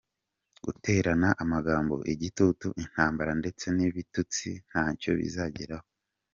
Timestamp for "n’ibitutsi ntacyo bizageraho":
3.75-5.87